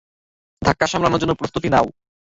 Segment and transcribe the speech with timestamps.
[0.61, 1.87] ধাক্কা সামলানোর জন্য প্রস্তুতি নাও।